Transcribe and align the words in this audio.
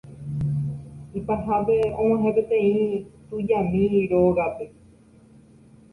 Ipahápe 1.19 1.77
og̃uahẽ 2.01 2.31
peteĩ 2.35 2.73
tujami 3.27 3.83
rógape. 4.11 4.65